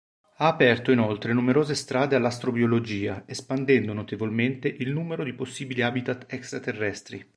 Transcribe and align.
Ha 0.37 0.47
aperto 0.47 0.91
inoltre 0.91 1.31
numerose 1.31 1.75
strade 1.75 2.15
all'astrobiologia 2.15 3.21
espandendo 3.27 3.93
notevolmente 3.93 4.67
il 4.67 4.89
numero 4.89 5.23
di 5.23 5.33
possibili 5.33 5.83
habitat 5.83 6.25
extraterrestri. 6.33 7.23